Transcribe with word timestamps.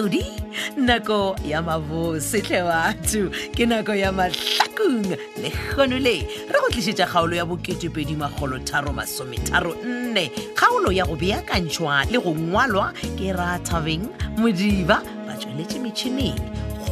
mashodi 0.00 0.24
nako 0.76 1.36
ya 1.44 1.62
mabosetlhe 1.62 2.62
batho 2.62 3.30
ke 3.54 3.66
nako 3.66 3.94
ya 3.94 4.12
matlhakong 4.12 5.16
le 5.42 5.50
kgonole 5.52 6.16
re 6.24 6.60
go 6.60 6.68
tlisetša 6.72 7.06
kgaolo 7.06 7.36
ya 7.36 7.44
bo2edimagolotharomasometharonne 7.44 10.30
kgaolo 10.56 10.92
ya 10.92 11.04
go 11.06 11.16
beakantšhwa 11.16 12.04
le 12.10 12.18
go 12.18 12.30
ngwalwa 12.34 12.92
ke 13.18 13.32
rathabeng 13.32 14.08
modiba 14.40 15.02
ba 15.26 15.32
tsweletse 15.36 15.78
metšhineng 15.78 16.40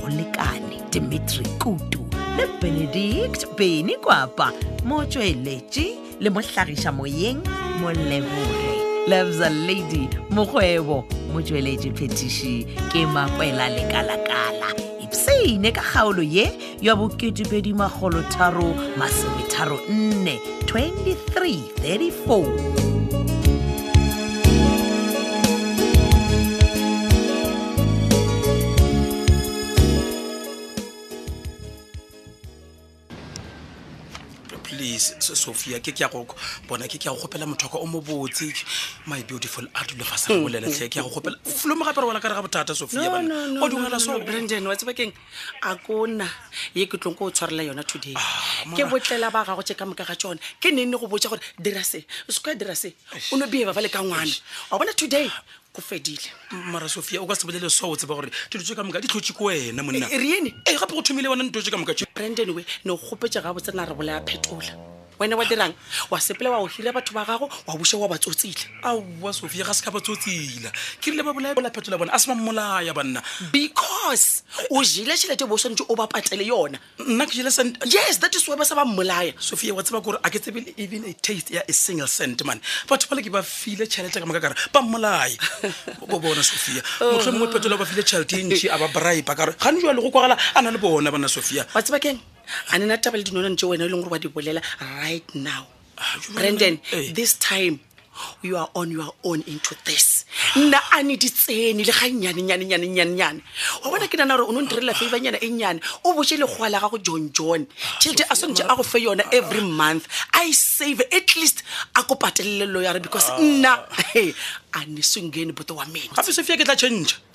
go 0.01 0.09
lekane 0.13 0.83
dimitri 0.93 1.47
kutu 1.59 2.05
le 2.37 2.45
benedict 2.61 3.47
beny 3.57 3.97
kwapa 4.05 4.53
mo 4.85 5.05
tsweletše 5.09 5.89
le 6.21 6.31
mohlagiša 6.31 6.93
moyeng 6.93 7.41
molebore 7.81 8.68
loves 9.09 9.41
a 9.41 9.49
lady 9.49 10.07
mogwebo 10.31 10.97
mo 11.33 11.41
tsweletse 11.47 11.91
phetiši 11.99 12.55
ke 12.93 13.01
makwela 13.15 13.69
lekala-kala 13.77 14.69
ipseine 15.05 15.73
ka 15.73 15.81
kgaolo 15.81 16.21
ye 16.23 16.53
ya 16.85 16.93
bo2edimagolotharo 16.95 18.69
masometharo 19.01 19.79
nne 19.89 20.37
23 20.67 21.59
34 21.81 22.88
sophia 34.99 35.79
ke 35.81 35.95
ke 35.95 36.03
ya 36.03 36.09
go 36.11 36.27
bona 36.67 36.87
ke 36.91 36.99
ke 36.99 37.07
ya 37.07 37.15
go 37.15 37.23
gopela 37.25 37.47
mothoka 37.47 37.79
o 37.79 37.87
mo 37.87 38.01
botse 38.03 38.51
my 39.07 39.23
beautiful 39.23 39.65
art 39.75 39.95
le 39.97 40.05
fasa 40.05 40.35
go 40.35 40.45
hmm. 40.47 40.53
lela 40.53 40.67
tlhe 40.69 40.91
ke 40.91 40.99
ya 40.99 41.05
go 41.07 41.11
gopela 41.17 41.39
flo 41.43 41.75
mo 41.77 41.87
gape 41.87 41.99
re 42.03 42.07
wala 42.11 42.21
ka 42.21 42.29
re 42.29 42.35
ga 42.35 42.43
bothata 42.45 42.75
sophia 42.75 43.07
bana 43.07 43.63
o 43.63 43.69
dungala 43.71 43.99
so 44.01 44.19
brandon 44.21 44.67
wa 44.69 44.77
tsebe 44.77 44.93
keng 44.99 45.13
a 45.63 45.75
kona 45.87 46.27
ye 46.75 46.87
ke 46.87 46.99
tlong 46.99 47.17
go 47.17 47.31
tshwarela 47.31 47.63
yona 47.71 47.87
today 47.87 48.15
ah, 48.19 48.27
ke 48.75 48.83
botlela 48.91 49.31
ba 49.31 49.47
ga 49.47 49.55
go 49.55 49.63
tseka 49.63 49.87
mokaga 49.87 50.17
tsone 50.19 50.41
ke 50.61 50.75
nene 50.75 50.99
go 51.01 51.07
botsa 51.07 51.31
gore 51.33 51.41
dira 51.59 51.83
se 51.83 52.03
o 52.29 52.33
se 52.35 52.41
ka 52.43 52.55
dira 52.59 52.75
se 52.75 52.93
o 53.33 53.39
no 53.39 53.47
biye 53.47 53.65
ba 53.71 53.81
le 53.81 53.89
ka 53.89 54.03
ngwana 54.03 54.35
wa 54.73 54.79
bona 54.79 54.93
today 54.93 55.31
go 55.79 55.85
fedile 55.89 56.21
mara 56.73 56.89
sofia 56.89 57.23
o 57.23 57.27
ka 57.27 57.35
sebele 57.39 57.61
le 57.63 57.71
sowo 57.71 57.95
tseba 57.97 58.15
gore 58.19 58.31
dilo 58.51 58.63
tse 58.67 58.75
ka 58.75 58.83
moka 58.83 58.99
di 59.01 59.07
tlhotse 59.09 59.31
ko 59.35 59.45
wena 59.47 59.83
monna 59.87 60.11
eh, 60.11 60.19
re 60.25 60.29
ene 60.43 60.51
ee 60.67 60.75
eh, 60.75 60.79
gape 60.83 60.91
go 60.95 61.03
thomile 61.07 61.29
bona 61.31 61.43
ntlo 61.47 61.63
tse 61.63 61.71
ka 61.71 61.79
moka 61.79 61.95
brandon 62.19 62.51
we 62.55 62.67
ne 62.85 62.91
o 62.91 62.97
gopetsa 62.99 63.39
ga 63.43 63.55
botsena 63.55 63.87
re 63.89 63.95
bolaya 63.95 64.19
phetola 64.29 64.75
wena 65.21 65.37
wa 65.37 65.45
dirang 65.45 65.75
wa 66.11 66.21
sepele 66.21 66.49
wa 66.51 66.59
go 66.61 66.67
hira 66.67 66.93
batho 66.93 67.13
ba 67.13 67.25
gago 67.25 67.51
wa 67.67 67.75
busa 67.77 67.97
wa 67.99 68.09
batsotsile 68.09 68.63
aowa 68.83 69.33
sofia 69.33 69.65
ga 69.67 69.75
se 69.75 69.85
ka 69.85 69.91
batsotsila 69.91 70.71
ke 71.03 71.11
rile 71.11 71.23
babolaolaphetho 71.27 71.91
la 71.91 71.99
bona 71.99 72.13
a 72.15 72.19
se 72.19 72.31
bammolaya 72.31 72.95
banna 72.95 73.21
because 73.53 74.43
o 74.71 74.83
jele 74.83 75.13
tšhelete 75.15 75.47
bo 75.49 75.59
swanetse 75.59 75.85
o 75.91 75.95
bapatele 75.97 76.47
yona 76.47 76.79
nna 77.03 77.27
ke 77.27 77.35
jele 77.35 77.51
cent 77.51 77.83
yes 77.87 78.19
that 78.21 78.35
is 78.35 78.47
wabe 78.49 78.65
sa 78.65 78.75
bammolaya 78.79 79.35
sofia 79.39 79.75
wa 79.75 79.83
tseba 79.83 80.01
kore 80.01 80.19
a 80.23 80.31
ke 80.31 80.39
tsebele 80.39 80.73
even 80.77 81.05
a 81.05 81.13
taste 81.15 81.51
ya 81.51 81.63
a 81.69 81.73
single 81.73 82.07
cent 82.07 82.45
man 82.47 82.61
batho 82.89 83.11
ba 83.11 83.19
le 83.19 83.23
ke 83.27 83.31
ba 83.31 83.43
file 83.43 83.87
tšhelete 83.87 84.21
ka 84.23 84.27
moka 84.27 84.39
kare 84.41 84.55
bammolaya 84.71 85.35
bo 86.07 86.19
bona 86.23 86.43
sofia 86.43 86.83
motlho 87.03 87.33
mongwe 87.35 87.51
phetola 87.59 87.75
ba 87.77 87.85
file 87.87 88.03
tšhelete 88.07 88.39
e 88.39 88.43
ntši 88.47 88.67
a 88.71 88.79
ba 88.79 88.87
bribe 88.95 89.35
kare 89.35 89.59
gane 89.59 89.83
jwa 89.83 89.93
le 89.95 90.01
go 90.03 90.11
kwagala 90.15 90.39
a 90.55 90.63
na 90.63 90.71
le 90.71 90.79
bona 90.79 91.11
banna 91.11 91.27
sofia 91.27 91.67
wa 91.75 91.83
tseba 91.83 91.99
keng 91.99 92.23
ga 92.71 92.79
nena 92.81 92.99
taba 92.99 93.19
le 93.21 93.25
dinonane 93.25 93.57
tse 93.57 93.67
wena 93.67 93.85
e 93.85 93.89
leng 93.89 94.03
gore 94.03 94.13
wa 94.15 94.19
di 94.23 94.29
bolela 94.29 94.61
right 95.03 95.29
now 95.35 95.67
ah, 96.01 96.17
brandon 96.35 96.81
this 97.13 97.35
time 97.37 97.81
you 98.43 98.57
are 98.57 98.69
on 98.75 98.91
your 98.91 99.15
own 99.23 99.43
into 99.47 99.77
this 99.87 100.27
nna 100.57 100.79
a 100.97 101.03
ne 101.07 101.15
di 101.17 101.29
tsene 101.31 101.83
le 101.87 101.93
ga 101.95 102.07
nnyanenyanenyanenyanenyane 102.09 103.41
wa 103.85 103.91
bona 103.93 104.09
ke 104.09 104.17
nana 104.19 104.35
gore 104.37 104.49
o 104.49 104.53
ne 104.53 104.59
o 104.59 104.65
ntirela 104.67 104.93
ah. 104.93 104.99
favenyana 104.99 105.39
e 105.39 105.49
nyane 105.51 105.81
o 106.05 106.15
boje 106.17 106.39
legoa 106.41 106.69
la 106.73 106.81
gago 106.83 106.99
john 106.99 107.31
john 107.31 107.63
ah, 107.69 107.99
tšhelete 108.01 108.25
a 108.27 108.35
swanetse 108.35 108.65
a 108.67 108.73
go 108.75 108.83
fe 108.83 109.03
yona 109.05 109.25
every 109.41 109.63
month 109.63 110.09
i 110.33 110.51
save 110.53 111.05
at 111.13 111.29
least 111.37 111.63
a 111.95 112.03
kopatelele 112.03 112.67
lo 112.67 112.81
ya 112.83 112.93
re 112.97 113.01
because 113.01 113.29
nna 113.39 113.75
a 114.73 114.81
ne 114.89 115.03
sengene 115.03 115.53
bote 115.55 115.73
wa 115.77 115.87
mena 115.87 116.17
gape 116.17 116.33
sofia 116.33 116.57
ke 116.57 116.65
tla 116.67 116.75
change 116.75 117.21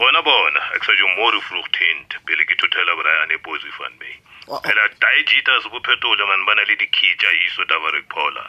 bona 0.00 0.20
bona 0.24 0.60
akusatsho 0.74 1.06
mo 1.16 1.30
re 1.30 1.40
fruchtint 1.46 2.10
pele 2.26 2.42
ke 2.48 2.54
thothela 2.58 2.92
brian 2.98 3.30
ebozi 3.36 3.70
van 3.78 3.92
bay 4.00 4.14
phela 4.64 4.82
diegetas 5.02 5.62
bophetole 5.70 6.22
mani 6.30 6.44
ba 6.48 6.52
na 6.58 6.62
le 6.68 6.74
dikhitsa 6.82 7.28
yiso 7.38 7.62
taba 7.70 7.90
re 7.94 8.00
phola 8.10 8.42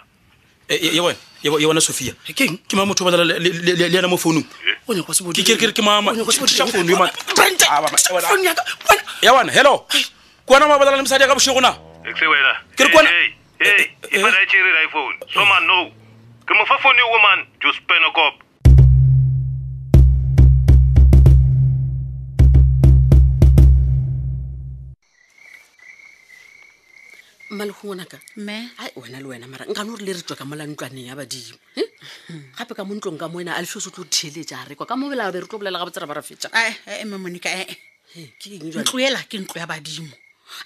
yebona 1.59 1.81
sophia 1.81 2.13
ke 2.34 2.50
ma 2.74 2.85
motho 2.85 3.06
o 3.06 3.07
banala 3.12 3.24
le 3.38 3.85
yena 3.94 4.07
mo 4.07 4.18
founung 4.18 4.47
ke 4.85 5.81
mamaafounu 5.85 6.90
yawana 9.22 9.51
hello 9.53 9.85
kuwana 10.45 10.66
ma 10.68 10.80
banala 10.81 10.97
le 10.97 11.03
mosadi 11.06 11.24
ya 11.24 11.30
ka 11.30 11.35
bosego 11.38 11.62
na 11.62 11.74
ke 12.01 12.07
re 12.80 12.90
kuwana 12.90 13.09
eh, 13.63 13.68
eh, 13.69 13.90
ifanaecherera 14.19 14.81
iphone 14.90 15.16
soma 15.31 15.59
no 15.62 15.90
ke 16.44 16.53
mofa 16.57 16.78
founu 16.81 17.03
woman 17.13 17.40
jospeno 17.62 18.12
cop 18.18 18.34
ma 27.63 27.63
le 27.63 27.63
gongwanaka 27.79 28.19
mme 28.38 28.69
ai 28.79 28.91
wena 28.97 29.19
le 29.19 29.25
wena 29.25 29.47
mara 29.47 29.66
nkane 29.66 29.88
gore 29.90 30.01
le 30.03 30.13
re 30.13 30.22
tswa 30.22 30.35
ka 30.35 30.44
molantlwaneng 30.46 31.07
ya 31.07 31.16
badimo 31.16 31.56
gape 32.59 32.74
ka 32.75 32.84
mo 32.84 32.94
ntlong 33.00 33.18
ka 33.19 33.28
mo 33.31 33.38
wena 33.40 33.56
a 33.56 33.62
lefio 33.63 33.79
se 33.79 33.90
tlo 33.90 34.03
theletsa 34.06 34.59
a 34.62 34.66
rekwa 34.68 34.84
ka 34.85 34.96
mo 35.00 35.07
bela 35.09 35.31
be 35.31 35.40
re 35.40 35.47
tlo 35.47 35.57
bolela 35.57 35.79
ga 35.79 35.85
botsera 35.88 36.07
ba 36.07 36.13
ra 36.13 36.22
fetsa 36.24 36.50
mme 37.07 37.18
monica 37.18 37.47
ntloela 38.84 39.24
ke 39.24 39.38
ntlo 39.47 39.56
ya 39.59 39.68
badimo 39.68 40.12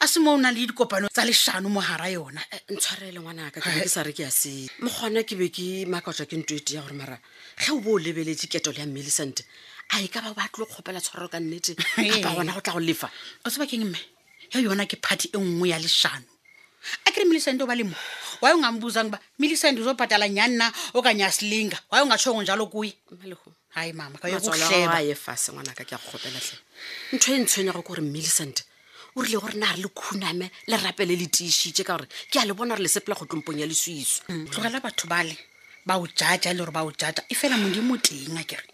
a 0.01 0.05
se 0.09 0.17
mo 0.19 0.33
o 0.33 0.37
na 0.41 0.49
le 0.51 0.65
dikopano 0.67 1.07
tsa 1.13 1.21
leshano 1.25 1.69
mogara 1.69 2.09
yona 2.09 2.41
eh, 2.51 2.61
ntshwarele 2.73 3.19
ngwanaka 3.21 3.61
ke 3.61 3.69
ke 3.83 3.89
sa 3.89 4.01
re 4.03 4.11
ke 4.13 4.25
a 4.25 4.31
se 4.33 4.65
mogona 4.81 5.21
ke 5.23 5.35
be 5.37 5.49
ke 5.53 5.85
makatswa 5.85 6.25
ke 6.25 6.35
nto 6.41 6.53
e 6.57 6.61
ya 6.67 6.81
gore 6.81 6.93
mara 6.97 7.19
ge 7.61 7.71
o 7.71 7.79
bo 7.79 7.93
o 7.95 7.97
lebeletse 8.01 8.47
ketolo 8.49 8.73
ya 8.77 8.85
millicente 8.89 9.45
a 9.93 10.01
e 10.01 10.07
ka 10.09 10.21
ba 10.25 10.33
ba 10.33 10.49
tlo 10.51 10.65
kgopela 10.65 10.97
tshwarelo 10.99 11.29
ka 11.29 11.37
nnete 11.39 11.75
kapa 11.77 12.35
gona 12.41 12.51
go 12.57 12.61
tla 12.61 12.73
go 12.73 12.79
lefa 12.81 13.05
o 13.45 13.49
se 13.53 13.59
bakeng 13.61 13.85
mme 13.85 13.99
ya 14.53 14.59
yona 14.65 14.87
ke 14.89 14.97
phadi 14.99 15.29
e 15.31 15.37
nngwe 15.37 15.69
ya 15.69 15.77
leshano 15.79 16.25
akhe 17.07 17.21
milisend 17.29 17.59
oba 17.63 17.75
limo 17.79 17.95
waye 18.41 18.55
ungambuzanga 18.55 19.07
uba 19.07 19.19
milisend 19.41 19.75
uzobhatala 19.79 20.25
nyani 20.29 20.55
na 20.61 20.67
okanye 20.97 21.23
asilinga 21.25 21.77
waye 21.91 22.01
ungatshongo 22.05 22.41
njalo 22.43 22.63
kuye 22.73 22.93
hayi 23.75 23.93
mama 23.93 24.17
kayeuhleaefase 24.21 25.47
ngwanaka 25.51 25.81
ke 25.87 25.93
yakgopelatle 25.95 26.57
ntho 27.15 27.29
e 27.35 27.39
ntshwenya 27.41 27.71
go 27.75 27.81
kore 27.87 28.01
milisend 28.01 28.57
o 29.15 29.21
rile 29.21 29.37
gore 29.41 29.55
na 29.57 29.67
re 29.73 29.81
le 29.81 29.89
khuname 29.89 30.45
le 30.69 30.75
rapele 30.77 31.13
le 31.17 31.25
tiišitše 31.27 31.83
ka 31.87 31.97
gore 31.97 32.07
ke 32.31 32.37
a 32.41 32.45
le 32.45 32.53
bona 32.53 32.75
gre 32.77 32.83
le 32.85 32.89
sepela 32.91 33.15
go 33.17 33.25
tlompong 33.25 33.59
ya 33.59 33.67
leswiso 33.69 34.21
mm, 34.29 34.47
tlogela 34.49 34.79
batho 34.81 35.05
bale 35.09 35.35
ba 35.85 35.97
o 35.97 36.05
jaja 36.07 36.53
le 36.53 36.59
gore 36.61 36.71
ba 36.73 36.81
o 36.85 36.91
jaja 36.93 37.21
e 37.29 37.33
fela 37.33 37.57
modi 37.57 37.81
mo 37.81 37.97
teng 37.97 38.37
a 38.37 38.43
kere 38.45 38.65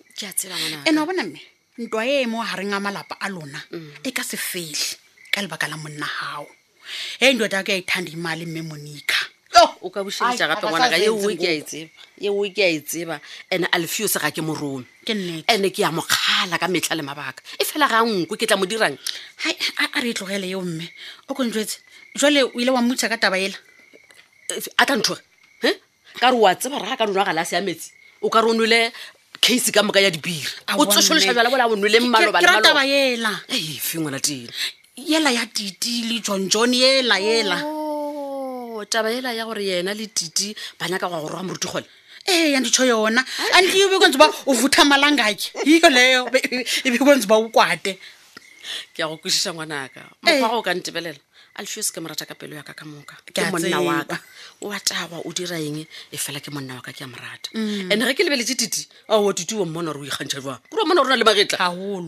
and 0.88 0.98
wa 1.00 1.06
bona 1.10 1.24
mme 1.24 1.40
ntwa 1.84 2.02
e 2.06 2.22
e 2.24 2.28
mo 2.30 2.44
gareng 2.44 2.74
a 2.76 2.80
malapa 2.80 3.16
a 3.20 3.28
lona 3.30 3.60
mm. 3.72 4.04
e 4.04 4.10
ka 4.12 4.24
se 4.24 4.38
fele 4.38 4.78
ka 5.34 5.42
lebaka 5.44 5.68
la 5.68 5.78
monna 5.78 6.06
gao 6.20 6.46
eyindoda 7.22 7.58
ake 7.60 7.72
yayithanda 7.72 8.12
imali 8.12 8.46
memonika 8.46 9.16
yo 9.56 9.64
o 9.86 9.90
ka 9.94 10.04
bušheditša 10.04 10.48
gape 10.52 10.66
ngwanaka 10.68 10.98
ye 10.98 11.10
wiki 11.10 11.48
a 11.48 11.54
itseba 11.62 11.90
ye 12.24 12.30
wiki 12.30 12.62
a 12.64 12.70
itseba 12.78 13.16
and 13.52 13.68
alfuse 13.72 14.18
ga 14.20 14.32
ke 14.32 14.42
morome 14.42 14.86
and 15.08 15.64
ke 15.72 15.80
ya 15.84 15.90
mokgala 15.92 16.56
ka 16.60 16.68
metlha 16.68 16.96
le 16.98 17.04
mabaka 17.04 17.42
e 17.60 17.64
fela 17.64 17.88
ga 17.88 18.04
nko 18.04 18.36
ke 18.36 18.48
tla 18.48 18.58
mo 18.58 18.66
dirang 18.66 18.98
a 19.94 20.00
re 20.02 20.10
e 20.10 20.14
tlogele 20.14 20.48
yeo 20.50 20.62
mme 20.62 20.86
o 21.30 21.34
konjetse 21.34 21.80
jwale 22.18 22.44
o 22.44 22.52
ile 22.60 22.72
wa 22.72 22.82
mmutša 22.82 23.10
ka 23.10 23.18
taba 23.18 23.38
ela 23.40 23.56
e, 24.52 24.58
e, 24.58 24.62
a 24.78 24.84
ka 24.86 24.96
nthoga 24.96 25.22
ka 26.20 26.28
re 26.34 26.38
wa 26.38 26.52
tseba 26.58 26.82
re 26.82 26.88
ga 26.90 26.98
ka 27.00 27.06
nonwa 27.06 27.24
galase 27.26 27.56
ya 27.56 27.62
metsi 27.62 27.94
o 28.22 28.30
ka 28.30 28.42
re 28.42 28.50
o 28.50 28.54
nwele 28.58 28.90
case 29.40 29.70
ka 29.72 29.84
moka 29.86 30.02
ya 30.02 30.10
dibiri 30.10 30.50
o 30.76 30.84
tsošološa 30.90 31.30
jala 31.34 31.50
bola 31.54 31.70
o 31.70 31.76
nwele 31.78 32.00
mmalobaa 32.02 32.42
taba 32.62 32.86
ela 32.90 33.32
efe 33.54 34.00
ngwana 34.02 34.18
tena 34.20 34.50
yela 34.98 35.32
ya 35.32 35.46
titi 35.54 36.04
le 36.08 36.22
tsontsone 36.22 36.74
yela 36.76 37.20
yela 37.20 37.58
oh, 37.66 38.84
taba 38.86 39.10
yela 39.10 39.34
ya 39.34 39.46
gore 39.46 39.64
yena 39.66 39.94
le 39.94 40.06
titi 40.08 40.56
ba 40.80 40.88
nyaka 40.88 41.08
goa 41.10 41.22
goroga 41.22 41.44
moruti 41.44 41.68
kgole 41.68 41.86
ee 42.30 42.52
ya 42.54 42.60
ditsho 42.62 42.86
yona 42.86 43.26
antle 43.58 43.74
e 43.74 43.90
bekontse 43.90 44.18
ba 44.22 44.30
o 44.46 44.54
futha 44.54 44.86
malangake 44.86 45.50
iyo 45.66 45.90
leo 45.90 46.30
e 46.32 46.88
bekontse 46.94 47.26
ba 47.28 47.36
o 47.42 47.50
kwate 47.50 47.98
ke 48.94 49.02
ya 49.02 49.08
go 49.10 49.18
kwesisa 49.18 49.54
ngwanaka 49.54 50.14
mokgwa 50.22 50.50
go 50.50 50.62
ka 50.62 50.72
ntebelela 50.78 51.20
alfios 51.56 51.92
ke 51.94 52.02
morata 52.02 52.26
ka 52.26 52.34
pelo 52.34 52.56
yaka 52.58 52.74
ka 52.74 52.86
moka 52.86 53.14
ke 53.30 53.42
monna 53.54 53.78
wa 53.78 54.02
o 54.62 54.72
a 54.74 54.80
tawa 54.80 55.22
o 55.26 55.30
dira 55.34 55.62
eng 55.62 55.86
e 55.86 56.18
fela 56.18 56.42
ke 56.42 56.50
monna 56.50 56.76
wa 56.82 56.82
ka 56.82 56.92
ke 56.92 57.02
a 57.02 57.08
mo 57.08 57.14
rata 57.18 57.50
and 57.54 57.94
mm. 57.94 58.10
ge 58.10 58.14
ke 58.18 58.22
lebeletse 58.26 58.56
titi 58.58 58.88
oh, 59.10 59.30
ao 59.30 59.34
titi 59.34 59.54
o 59.54 59.66
mmona 59.66 59.94
gore 59.94 60.02
o 60.10 60.10
ikgantšha 60.10 60.42
jwang 60.42 60.58
kore 60.70 60.84
mona 60.86 61.02
o 61.02 61.04
re 61.06 61.14
na 61.14 61.20
le 61.22 61.26
magetla 61.26 61.62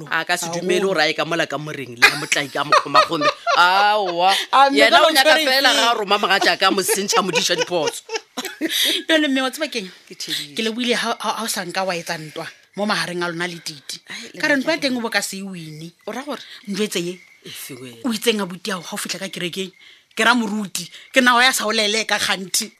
a 0.09 0.25
ka 0.25 0.33
se 0.37 0.49
dumele 0.49 0.81
gore 0.81 1.01
a 1.05 1.09
e 1.09 1.13
ka 1.13 1.25
mola 1.25 1.45
ka 1.45 1.57
moreng 1.61 1.93
le 1.93 2.01
a 2.09 2.17
motlaki 2.17 2.57
a 2.57 2.63
mokgomakgome 2.65 3.29
aowa 3.57 4.33
yena 4.73 4.97
o 5.05 5.13
nyaka 5.13 5.37
fela 5.37 5.69
ga 5.77 5.93
roma 5.93 6.17
mogatša 6.17 6.57
ka 6.59 6.71
mosentšha 6.73 7.21
modiša 7.21 7.55
dipotso 7.61 8.01
jale 9.07 9.27
mme 9.29 9.41
wa 9.45 9.51
tsebakeng 9.53 9.89
ke 10.57 10.61
leboile 10.65 10.97
ga 10.97 11.21
o 11.45 11.47
sanka 11.47 11.85
wa 11.85 11.93
etsa 11.93 12.17
ntwa 12.17 12.49
mo 12.75 12.89
magareng 12.89 13.21
a 13.21 13.29
lona 13.29 13.45
le 13.45 13.61
titi 13.61 14.01
ka 14.41 14.49
re 14.49 14.57
ntlo 14.57 14.73
ya 14.73 14.81
teng 14.81 14.97
o 14.97 15.01
bo 15.05 15.13
ka 15.13 15.21
se 15.21 15.37
e 15.37 15.91
gore 16.01 16.41
ntlo 16.65 16.81
etse 16.81 16.97
ye 17.05 17.21
o 17.45 17.47
itseng 18.13 18.41
a 18.41 18.45
botiago 18.47 18.81
ga 18.81 18.93
o 18.97 18.97
fitlha 18.97 19.19
ka 19.21 19.29
kerekeng 19.29 19.69
ke 20.17 20.21
ra 20.25 20.33
moruti 20.33 20.89
ke 21.13 21.21
nao 21.21 21.37
ya 21.37 21.53
sa 21.53 21.69
olele 21.69 22.01
ka 22.09 22.17
kganthi 22.17 22.73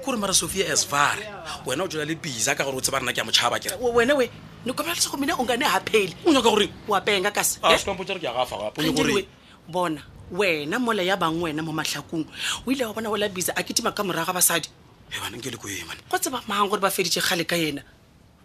kore 0.00 0.16
mara 0.16 0.32
sophia 0.32 0.64
esvare 0.72 1.20
wena 1.68 1.84
o 1.84 1.88
jola 1.92 2.08
le 2.08 2.14
bisa 2.16 2.56
ka 2.56 2.64
gore 2.64 2.80
o 2.80 2.80
tseba 2.80 3.04
rena 3.04 3.12
ke 3.12 3.20
ya 3.20 3.28
motšhaba 3.28 3.60
kere 3.60 3.76
wena 3.76 4.16
we 4.16 4.30
nekomela 4.64 4.96
lesego 4.96 5.20
mina 5.20 5.36
o 5.36 5.44
ngane 5.44 5.68
gaphele 5.68 6.16
o 6.24 6.32
nyaka 6.32 6.48
gore 6.48 6.66
oapenga 6.88 7.30
kaseskompotsa 7.36 8.16
ah, 8.16 8.72
eh? 8.80 8.88
re 8.96 9.28
ke 9.28 9.28
bona 9.68 10.00
wena 10.32 10.80
mola 10.80 11.04
ya 11.04 11.20
bang 11.20 11.36
wena 11.36 11.60
mo 11.60 11.76
matlhakong 11.76 12.24
o 12.64 12.70
ile 12.72 12.88
wa 12.88 12.94
bona 12.96 13.12
ola 13.12 13.28
bisa 13.28 13.52
a 13.52 13.60
ketima 13.62 13.92
ka 13.92 14.00
moraga 14.02 14.32
basadi 14.32 14.72
ebaneng 15.12 15.44
ke 15.44 15.52
le 15.52 15.60
ko 15.60 15.68
emane 15.68 16.00
go 16.08 16.16
tseba 16.16 16.40
mang 16.48 16.72
gore 16.72 16.80
ba 16.80 16.88
feditše 16.88 17.20
kgale 17.20 17.44
ka 17.44 17.60
ena 17.60 17.84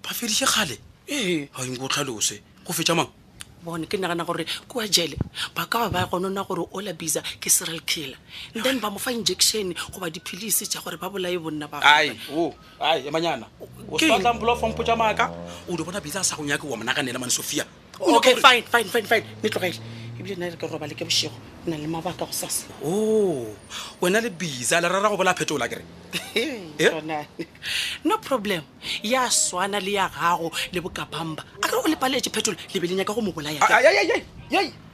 ba 0.07 0.13
feditše 0.15 0.45
kgale 0.47 0.75
ee 1.11 1.45
ga 1.51 1.63
enke 1.67 1.83
tlhalose 1.91 2.39
go 2.65 2.71
fetša 2.71 2.95
mang 2.95 3.11
bone 3.63 3.83
ke 3.87 3.97
nagana 3.99 4.23
gore 4.23 4.45
kua 4.71 4.87
jele 4.87 5.17
ba 5.55 5.67
ka 5.67 5.77
ba 5.79 5.89
ba 5.91 6.07
gonona 6.07 6.43
gore 6.47 6.63
ola 6.71 6.93
bisa 6.95 7.19
ke 7.43 7.49
serial 7.51 7.81
killer 7.83 8.15
then 8.63 8.79
ba 8.79 8.87
mofa 8.87 9.11
fa 9.11 9.11
injection 9.11 9.75
goba 9.91 10.07
diphilisi 10.09 10.63
tsa 10.67 10.79
gore 10.79 10.95
ba 10.95 11.09
bolae 11.11 11.35
bonna 11.37 11.67
baemanyana 11.67 13.47
e 13.59 13.65
osatlangpolafampotša 13.91 14.95
maaka 14.95 15.27
o 15.67 15.75
di 15.75 15.83
bona 15.83 15.99
bisa 15.99 16.23
a 16.23 16.23
sa 16.23 16.35
go 16.39 16.43
nyake 16.47 16.63
wa 16.63 16.77
monaganela 16.79 17.19
mane 17.19 17.31
sophia 17.35 17.65
okay 17.99 18.35
fine 18.39 18.63
fine 18.63 18.87
fine 18.87 19.07
fine 19.11 19.25
ne 19.43 19.49
tlogele 19.51 20.06
ebilena 20.19 20.49
re 20.49 20.57
ke 20.57 20.65
roba 20.67 20.85
le 20.89 20.95
ke 20.97 21.05
bosego 21.05 21.33
o 21.63 21.69
na 21.69 21.77
le 21.77 21.87
mabaka 21.87 22.25
go 22.25 22.31
sase 22.31 22.65
o 22.83 22.89
oh, 22.89 23.47
wena 24.01 24.19
le 24.21 24.29
bisa 24.29 24.81
le 24.81 24.87
rara 24.87 25.09
go 25.09 25.15
bola 25.17 25.33
phetola 25.33 25.67
kere 25.69 25.83
eh? 26.35 27.25
no 28.03 28.17
problem 28.17 28.63
ya 29.03 29.29
swana 29.29 29.79
le 29.79 29.91
ya 29.91 30.09
gago 30.09 30.49
le 30.73 30.79
bokabamba 30.81 31.43
a 31.61 31.67
kere 31.67 31.79
o 31.83 31.87
lepaletse 31.87 32.29
phetola 32.33 32.57
lebelen 32.73 32.97
ya 32.99 33.05
ka 33.05 33.13
go 33.13 33.21
mo 33.21 33.31
bolayaai 33.31 34.23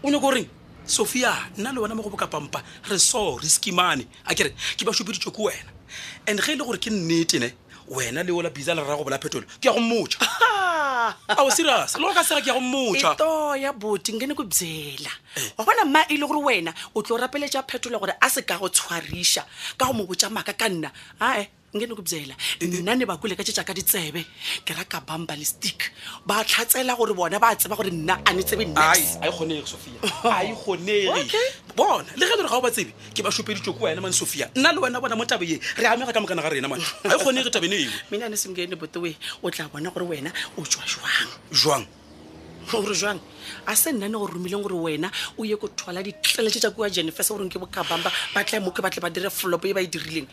o 0.04 0.10
ne 0.10 0.18
ke 0.20 0.22
goreng 0.22 0.48
sophia 0.86 1.32
nna 1.58 1.72
le 1.72 1.80
wona 1.82 1.96
mo 1.96 2.04
go 2.04 2.10
bokabampa 2.10 2.60
re 2.90 3.00
so 3.00 3.38
riskimane 3.40 4.06
a 4.28 4.36
kere 4.36 4.52
ke 4.76 4.84
ba 4.84 4.92
supiditswe 4.92 5.32
ko 5.32 5.48
wena 5.48 5.72
and 6.28 6.40
ge 6.44 6.52
e 6.52 6.56
le 6.60 6.64
gore 6.66 6.80
ke 6.80 6.92
nnetene 6.92 7.56
wena 7.88 8.24
le 8.28 8.32
ola 8.36 8.50
bisa 8.50 8.76
le 8.76 8.84
rara 8.84 8.98
go 9.00 9.04
bola 9.08 9.20
phetola 9.20 9.48
ke 9.62 9.72
ya 9.72 9.74
go 9.74 9.80
motšha 9.80 10.20
eto 12.96 13.56
ya 13.56 13.72
boti 13.74 14.10
nge 14.14 14.26
ne 14.28 14.34
ko 14.36 14.44
byela 14.44 15.14
eh. 15.38 15.48
wa 15.58 15.64
bona 15.66 15.84
ma 15.86 16.02
e 16.08 16.16
le 16.18 16.26
gore 16.28 16.42
wena 16.44 16.72
o 16.96 17.02
tlo 17.02 17.18
rapeletša 17.18 17.64
phetola 17.68 18.00
gore 18.00 18.14
a 18.22 18.28
se 18.30 18.42
ka 18.44 18.58
go 18.58 18.70
tshwariša 18.70 19.42
ka 19.80 19.86
go 19.90 19.94
mo 19.94 20.04
botša 20.06 20.30
maaka 20.30 20.54
ka 20.54 20.68
nna 20.70 20.90
ae 21.20 21.44
nke 21.74 21.86
ne 21.90 21.94
ko 21.98 22.02
bjela 22.04 22.36
nna 22.62 22.94
ne 22.96 23.06
bakule 23.10 23.34
ka 23.36 23.42
tetša 23.44 23.66
ka 23.66 23.74
ditsebe 23.74 24.22
ke 24.66 24.72
raka 24.78 25.02
bumba 25.02 25.34
le 25.36 25.44
stick 25.46 25.90
ba 26.26 26.44
tlhatsela 26.46 26.94
gore 26.96 27.14
bona 27.18 27.40
ba 27.42 27.56
tseba 27.58 27.76
gore 27.76 27.90
nna 27.90 28.22
a 28.26 28.30
ne 28.34 28.44
tsebe 28.46 28.62
nexsoiaoneg 28.70 29.66
e 31.10 31.26
bona 31.78 32.14
le 32.16 32.26
ge 32.30 32.36
le 32.38 32.44
re 32.46 32.50
ga 32.50 32.58
o 32.58 32.62
ba 32.62 32.70
tsebe 32.70 32.94
ke 33.14 33.24
ba 33.26 33.32
supeditso 33.34 33.74
ko 33.74 33.86
wena 33.90 34.02
mane 34.02 34.14
sophia 34.14 34.52
nna 34.54 34.70
le 34.70 34.80
wena 34.86 35.02
bona 35.02 35.16
mo 35.18 35.26
tabe 35.26 35.50
ye 35.50 35.58
re 35.78 35.86
amega 35.90 36.14
ka 36.14 36.22
mokana 36.22 36.46
ga 36.46 36.54
rena 36.54 36.70
mane 36.70 36.86
ga 37.10 37.18
e 37.18 37.20
kgone 37.20 37.42
ge 37.42 37.50
tabene 37.50 37.74
ewe 37.76 37.96
mina 38.14 38.30
ne 38.30 38.38
sengene 38.38 38.78
botoe 38.78 39.18
o 39.42 39.50
tla 39.50 39.66
bona 39.74 39.90
gore 39.90 40.06
wena 40.06 40.30
o 40.58 40.62
tswa 40.62 40.86
jwang 40.86 41.26
jwang 41.50 41.86
gore 42.70 42.94
jang 42.96 43.20
a 43.68 43.76
se 43.76 43.92
nnane 43.92 44.14
gore 44.18 44.34
romileng 44.34 44.64
gore 44.64 44.76
wena 44.76 45.12
o 45.38 45.44
ye 45.44 45.56
go 45.56 45.68
thola 45.68 46.04
ditlelete 46.04 46.60
ta 46.60 46.72
kua 46.72 46.90
jennifer 46.90 47.24
se 47.24 47.34
goreng 47.34 47.50
ke 47.50 47.58
bokabamba 47.60 48.10
ba 48.34 48.44
tla 48.44 48.60
mo 48.60 48.72
ke 48.72 48.82
batle 48.82 49.02
ba 49.02 49.10
dire 49.10 49.30
flopo 49.30 49.68
e 49.68 49.74
ba 49.74 49.82
e 49.82 49.88
dirileng 49.88 50.28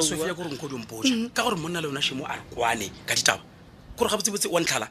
sofia 0.00 0.34
ko 0.34 0.42
goreng 0.42 0.58
kodimpoja 0.60 1.14
ka 1.34 1.42
gore 1.42 1.56
monna 1.56 1.80
le 1.80 1.86
yona 1.88 2.00
shemo 2.00 2.24
a 2.24 2.38
kwane 2.52 2.90
ka 3.06 3.14
ditaba 3.14 3.42
kore 3.96 4.08
ga 4.10 4.16
botsebotse 4.16 4.46
wa 4.48 4.60
ntlhala 4.60 4.88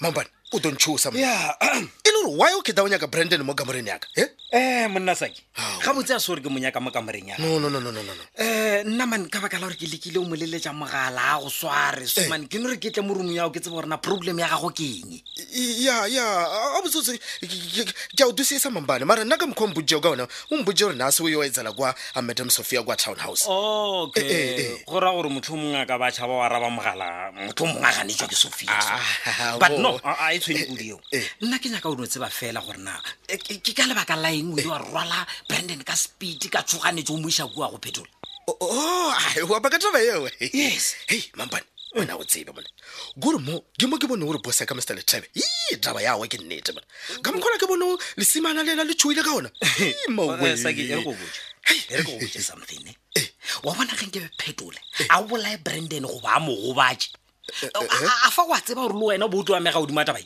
mabane 0.00 0.28
o 0.52 0.58
tontshosa 0.60 1.10
e 1.14 1.20
le 1.20 2.18
gore 2.24 2.32
why 2.36 2.52
o 2.56 2.62
ketaon 2.62 2.90
yaka 2.90 3.06
brandon 3.06 3.42
mo 3.44 3.54
kamoreng 3.54 3.86
yaka 3.86 4.08
e 4.16 4.24
um 4.52 4.88
monna 4.94 5.14
saki 5.14 5.42
ga 5.84 5.90
botse 5.96 6.10
a 6.10 6.18
se 6.22 6.26
gore 6.30 6.40
ke 6.42 6.50
monyaka 6.50 6.82
mo 6.82 6.90
kamoreng 6.90 7.28
ya 7.30 7.36
um 7.38 7.66
nna 7.70 9.06
mane 9.06 9.28
ka 9.30 9.38
baka 9.40 9.58
la 9.60 9.66
gore 9.68 9.78
ke 9.78 9.86
lekile 9.86 10.18
o 10.18 10.26
moleletsa 10.26 10.74
mogala 10.74 11.38
a 11.38 11.40
go 11.40 11.48
sware 11.48 12.02
somane 12.10 12.44
eh. 12.44 12.48
ke 12.50 12.58
ne 12.58 12.66
gore 12.66 12.76
ke 12.82 12.90
tle 12.90 13.02
mo 13.06 13.14
rumo 13.14 13.30
yago 13.30 13.54
ke 13.54 13.62
tse 13.62 13.70
borena 13.70 13.96
problem 14.02 14.40
ya 14.42 14.48
gago 14.50 14.74
ke 14.74 14.82
eng 14.82 15.22
ya 15.54 16.06
ya 16.10 16.24
a 16.78 16.82
botsetse 16.82 17.14
ke 18.16 18.22
a 18.22 18.26
o 18.26 18.32
dusie 18.32 18.58
sa 18.58 18.70
mambane 18.70 19.06
mara 19.06 19.22
nna 19.24 19.38
ka 19.38 19.46
mokgwa 19.46 19.70
mbujeo 19.70 20.02
ka 20.02 20.10
ona 20.18 20.26
o 20.26 20.56
mbuje 20.58 20.82
gore 20.82 20.96
naa 20.98 21.14
se 21.14 21.22
o 21.22 21.30
yo 21.30 21.46
etsela 21.46 21.70
kwa 21.70 21.94
a 22.14 22.20
madam 22.22 22.50
sophia 22.50 22.82
kwa 22.82 22.96
town 22.98 23.16
house 23.22 23.46
okay 23.46 24.82
go 24.90 24.98
raya 24.98 25.14
gore 25.14 25.30
motlho 25.30 25.54
o 25.54 25.60
mongwe 25.62 25.78
a 25.78 25.86
ka 25.86 25.94
batšha 25.94 26.26
ba 26.26 26.34
o 26.34 26.42
araba 26.42 26.66
mogala 26.66 27.30
motlho 27.38 27.70
o 27.70 27.70
mongwe 27.70 27.86
a 27.86 27.92
ganetswa 28.02 28.26
ke 28.26 28.34
sophia 28.34 28.74
ah, 28.74 29.58
but 29.62 29.78
no 29.78 29.94
oh. 29.94 30.00
a 30.02 30.34
e 30.34 30.42
tshwene 30.42 30.66
kodio 30.66 30.98
nna 31.38 31.62
ke 31.62 31.70
nyaka 31.70 31.86
o 31.86 31.94
ne 31.94 32.02
o 32.02 32.06
tseba 32.10 32.26
fela 32.26 32.58
gorena 32.58 32.98
ke 33.30 33.62
ka 33.70 33.86
lebaka 33.86 34.18
lae 34.18 34.39
eng 34.40 34.52
ole 34.56 34.64
wa 34.64 34.78
rwala 34.80 35.20
brandon 35.44 35.84
ka 35.84 35.92
speed 35.92 36.48
ka 36.48 36.64
tshoganetse 36.64 37.12
o 37.12 37.20
moisa 37.20 37.44
kua 37.44 37.68
go 37.68 37.76
phetola 37.76 38.08
oh, 38.48 38.56
oh, 38.60 39.12
apaka 39.54 39.76
taba 39.78 40.00
eoyes 40.00 40.84
hei 41.12 41.22
mampane 41.36 41.64
ona 42.00 42.14
o 42.16 42.24
tsebe 42.24 42.52
mona 42.56 42.68
kore 43.22 43.38
mo 43.46 43.56
ke 43.78 43.86
mo 43.90 43.96
ke 44.00 44.06
bone 44.08 44.24
gore 44.24 44.38
bosa 44.44 44.64
ka 44.66 44.72
mr 44.74 44.94
letabe 44.96 45.28
e 45.72 45.76
taba 45.76 46.00
yawe 46.02 46.24
ke 46.32 46.38
nnete 46.40 46.72
mona 46.72 46.86
ka 47.24 47.28
mokgona 47.34 47.58
ke 47.60 47.66
bone 47.68 47.86
lesimana 48.16 48.62
lena 48.64 48.84
le 48.88 48.94
tshoile 48.96 49.22
ka 49.22 49.32
ona 49.36 49.50
something 52.40 52.82
eh. 53.14 53.28
wa 53.62 53.74
bona 53.76 53.92
ge 53.98 54.06
kebe 54.10 54.28
phetole 54.40 54.78
eh. 54.98 55.06
a 55.10 55.20
bolae 55.22 55.56
brandon 55.60 56.06
goba 56.08 56.32
a 56.40 56.42
mo 56.42 56.54
gobae 56.56 56.98
eh, 57.62 57.70
a 58.26 58.28
fa 58.30 58.42
go 58.48 58.54
a 58.56 58.60
tseba 58.62 58.86
gore 58.88 58.96
le 58.98 59.04
wena 59.12 59.28
bo 59.28 59.38
o 59.38 59.42
tlo 59.44 59.56
amega 59.58 59.78
godimo 59.78 60.00
a 60.00 60.04
tabae 60.08 60.24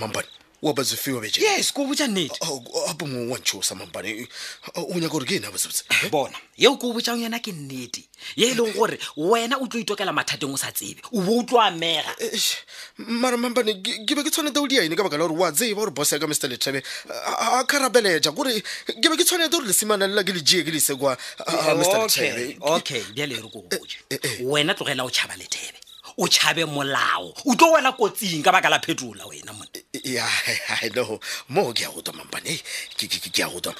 mampane 0.00 0.28
wabazifiwa 0.62 1.20
bee 1.20 1.30
yes 1.40 1.72
kubutsa 1.72 2.06
nnete 2.06 2.34
oh, 2.40 2.64
oh, 2.74 2.90
apo 2.90 3.06
mo 3.06 3.32
wantšhosa 3.32 3.74
mampane 3.74 4.28
o 4.74 4.82
oh, 4.82 4.94
nyaka 4.94 5.08
gore 5.08 5.24
ke 5.24 5.36
ena 5.36 5.50
basebotse 5.50 5.84
eh, 5.88 6.10
bona 6.10 6.36
yeo 6.56 6.76
kobotsang 6.76 7.22
yona 7.22 7.38
ke 7.40 7.52
nnete 7.52 8.04
ye 8.36 8.50
e 8.50 8.54
leng 8.54 8.74
gore 8.76 8.98
wena 9.16 9.56
o 9.56 9.66
tlo 9.66 9.80
itokela 9.80 10.12
mathateng 10.12 10.52
o 10.52 10.56
sa 10.56 10.70
tsebe 10.72 11.00
o 11.14 11.20
bo 11.20 11.38
o 11.38 11.42
tlo 11.42 11.60
amega 11.60 12.12
eh, 12.20 12.30
eh, 12.36 12.40
mara 13.08 13.36
mampane 13.40 13.80
ke 13.80 14.14
be 14.14 14.22
ke 14.22 14.30
tshwanete 14.30 14.60
o 14.60 14.68
di 14.68 14.78
aine 14.78 14.96
ka 14.96 15.02
baka 15.02 15.16
la 15.16 15.26
gore 15.28 15.36
oa 15.40 15.52
tseba 15.52 15.80
gore 15.80 15.90
bos 15.90 16.12
ya 16.12 16.18
ka 16.18 16.26
mr 16.28 16.48
letabe 16.48 16.82
a 17.56 17.64
karabeleja 17.64 18.32
kore 18.32 18.52
ke 18.60 19.08
be 19.08 19.16
ke 19.16 19.24
tshwanete 19.24 19.50
gore 19.56 19.64
lesimana 19.66 20.06
lela 20.06 20.24
ke 20.24 20.32
lejee 20.32 20.62
ke 20.62 20.70
leise 20.70 20.92
kwa 20.94 21.16
okay 22.76 23.00
bjale 23.16 23.34
ere 23.40 23.48
ko 23.48 23.64
wena 24.44 24.74
tlogela 24.74 25.04
o 25.04 25.10
tšhaba 25.10 25.36
lethebe 25.36 25.80
o 26.20 26.28
tšhabe 26.28 26.64
molao 26.64 27.32
o 27.48 27.54
tlo 27.56 27.72
wela 27.72 27.92
kotsing 27.96 28.44
ka 28.44 28.52
baka 28.52 28.68
la 28.68 28.78
phetola 28.80 29.24
wena 29.24 29.52
mone 29.56 29.79
Yeah, 30.04 30.26
I, 30.26 30.90
Mo 31.48 31.72
ke 31.72 31.82
a 31.84 31.90
go 31.92 32.00
twa 32.00 32.14
mampane. 32.14 32.56
Ke 32.96 33.06
ke 33.06 33.30
go 33.52 33.58
twa. 33.60 33.74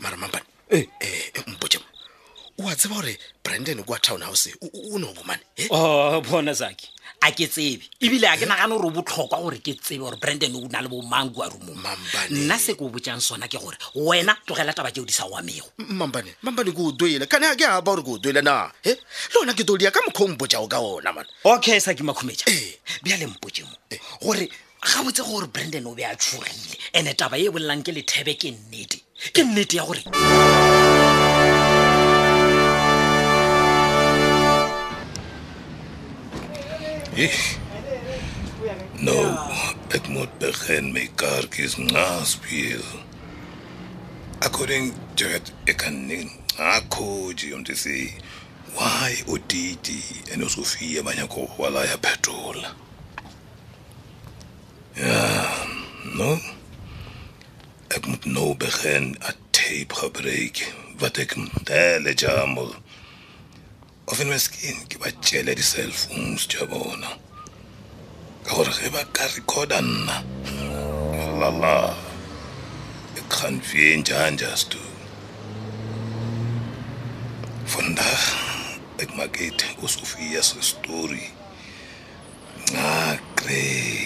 Mara 0.00 0.16
mampane. 0.16 0.42
Eh 0.70 0.84
eh 1.00 1.30
mpotse. 1.46 1.78
O 2.60 2.68
a 2.68 2.74
tseba 2.74 2.96
gore 3.00 3.16
Brandon 3.42 3.82
kwa 3.84 3.98
town 4.00 4.20
house 4.22 4.48
o 4.62 4.98
ne 4.98 5.12
go 5.14 5.22
mane. 5.26 5.40
Oh, 5.70 6.20
bona 6.22 6.52
zaki. 6.52 6.88
A 7.22 7.30
ke 7.30 7.46
tsebe. 7.46 7.84
Ebile 8.00 8.26
a 8.34 8.36
ke 8.36 8.46
nagana 8.48 8.74
gore 8.76 8.86
o 8.86 8.90
botlhokwa 8.90 9.38
gore 9.42 9.58
ke 9.58 9.78
tsebe 9.78 10.00
gore 10.02 10.16
Brandon 10.20 10.56
o 10.56 10.66
na 10.66 10.80
le 10.80 10.88
bo 10.88 11.02
mang 11.02 11.30
kwa 11.30 11.46
room. 11.48 11.62
Mampane. 11.76 12.30
Nna 12.44 12.58
se 12.58 12.74
go 12.74 12.88
botsang 12.88 13.20
sona 13.20 13.46
ke 13.46 13.58
gore 13.60 13.76
wena 13.94 14.34
tlogela 14.46 14.74
taba 14.74 14.90
ke 14.90 14.98
o 15.00 15.04
di 15.04 15.12
sa 15.12 15.26
wa 15.26 15.40
mego. 15.40 15.70
Mampane. 15.78 16.34
Mampane 16.42 16.74
go 16.74 16.90
doile. 16.90 17.26
Kana 17.26 17.54
ke 17.54 17.62
a 17.64 17.80
ba 17.80 17.92
gore 17.94 18.02
go 18.02 18.18
doile 18.18 18.42
na. 18.42 18.70
He? 18.82 18.90
Eh? 18.90 18.94
Lona 19.36 19.54
ke 19.54 19.64
to 19.64 19.78
dia 19.78 19.90
ka 19.92 20.00
mokhombo 20.08 20.48
ja 20.48 20.58
o 20.58 20.66
ka 20.66 20.80
ona 20.80 21.12
mana. 21.12 21.28
Okay, 21.44 21.78
sa 21.78 21.94
ke 21.94 22.02
makhumetsa. 22.02 22.50
Eh, 22.50 22.74
bia 23.04 23.16
le 23.16 23.26
mpotse 23.28 23.62
mo. 23.62 23.70
Gore 24.22 24.42
eh, 24.42 24.48
ga 24.80 24.94
gabotse 25.02 25.22
gore 25.24 25.46
branden 25.48 25.86
o 25.86 25.94
be 25.94 26.04
a 26.04 26.14
tshogile 26.16 26.76
ene 26.96 27.12
taba 27.18 27.36
e 27.42 27.46
e 27.46 27.50
bolelang 27.52 27.82
ke 27.86 27.90
lethebe 27.96 28.32
ke 28.40 28.48
nnete 28.54 28.98
ke 29.34 29.42
nnete 29.46 29.74
ya 29.78 29.84
gore 29.88 30.02
nou 39.04 39.22
ek 39.96 40.04
moet 40.14 40.30
begin 40.40 40.84
my 40.94 41.06
kaartjies 41.20 41.74
naspeel 41.92 42.84
according 44.46 44.86
to 45.18 45.24
it 45.36 45.46
ek 45.70 45.76
kan 45.82 45.96
nie 46.06 46.24
akhoji 46.74 47.48
ontisi 47.56 48.14
why 48.78 49.10
odidi 49.32 49.98
and 50.30 50.42
usofia 50.46 51.00
banyakowalaya 51.06 51.96
phetola 52.04 52.68
Ja, 54.98 55.42
nou. 56.10 56.38
Ek 57.94 58.06
moet 58.10 58.24
nou 58.26 58.56
begin 58.58 59.14
'n 59.22 59.36
tape 59.54 59.94
gebruik 59.94 60.74
wat 60.98 61.16
ek 61.22 61.36
mdele 61.38 62.14
jamo. 62.18 62.64
Of 64.10 64.18
in 64.20 64.28
miskien 64.32 64.82
ke 64.90 64.98
wat 64.98 65.14
tshele 65.22 65.54
di 65.54 65.62
cellphones 65.62 66.46
jabona. 66.50 67.08
Ka 68.42 68.54
gore 68.58 68.70
ge 68.74 68.90
ba 68.90 69.04
ka 69.14 69.24
recorda 69.38 69.78
nna. 69.80 70.18
La 71.38 71.48
la. 71.54 71.94
Ek 73.14 73.28
kan 73.30 73.62
vien 73.70 74.02
janja 74.02 74.50
stu. 74.58 74.78
Vandag 77.64 78.34
ek 78.98 79.14
maak 79.14 79.36
dit 79.38 79.62
usofia 79.80 80.42
se 80.42 80.58
story. 80.60 81.30
Ah, 82.74 83.14
great. 83.38 83.97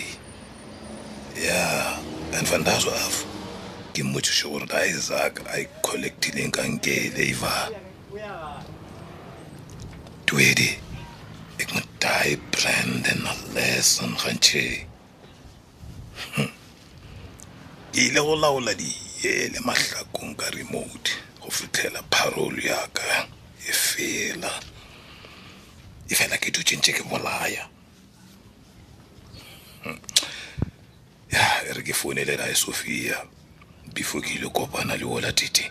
Ja, 1.42 1.96
en 2.32 2.64
af. 2.66 3.26
Kimmucho 3.94 4.32
shugurda 4.32 4.82
Isaac 4.84 5.32
ay 5.54 5.66
collectile 5.82 6.40
inkangele 6.44 7.22
iva. 7.32 7.52
Dwedi. 10.26 10.70
Ek 11.58 11.72
moet 11.74 11.88
daai 12.02 12.36
Brandon 12.52 13.26
alles 13.26 13.98
en 14.02 14.14
ganche. 14.22 14.86
Hm. 16.34 16.48
Ile 18.02 18.20
ho 18.20 18.36
laola 18.36 18.72
di 18.78 18.92
ele 19.24 19.58
mahlakong 19.66 20.36
ka 20.38 20.46
remote 20.54 21.10
go 21.40 21.50
fitlhela 21.50 22.02
parole 22.10 22.62
ya 22.62 22.86
ka 22.98 23.26
e 23.58 23.72
fela. 23.72 24.50
E 26.10 26.14
fela 26.14 26.36
ke 26.38 26.52
dutse 26.54 26.76
ntse 26.78 26.92
ke 26.94 27.02
bolaya. 27.10 27.66
Hm. 29.82 29.98
ya 31.32 31.72
re 31.74 31.82
ke 31.82 31.92
founelena 31.96 32.46
e 32.46 32.54
sophia 32.54 33.16
before 33.96 34.20
ke 34.22 34.34
ile 34.36 34.48
kopana 34.52 34.94
le 34.96 35.04
ola 35.08 35.32
titi 35.32 35.70